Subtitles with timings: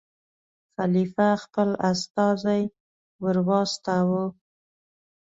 [0.75, 2.63] خلیفه خپل استازی
[3.23, 4.25] ور واستاوه.